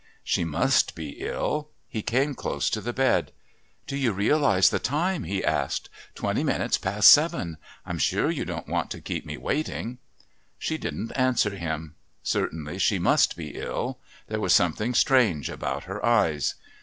[0.23, 1.69] She must be ill.
[1.87, 3.31] He came close to the bed.
[3.85, 5.89] "Do you realise the time?" he asked.
[6.15, 7.57] "Twenty minutes past seven.
[7.85, 9.99] I'm sure you don't want to keep me waiting."
[10.57, 11.93] She didn't answer him.
[12.23, 13.99] Certainly she must be ill.
[14.25, 16.55] There was something strange about her eyes.